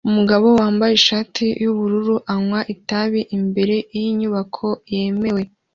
Umugabo 0.09 0.47
wambaye 0.59 0.93
ishati 0.99 1.45
yubururu 1.63 2.15
anywa 2.33 2.59
itabi 2.73 3.21
imbere 3.37 3.75
yinyubako 3.99 4.67
yemewe 4.93 5.43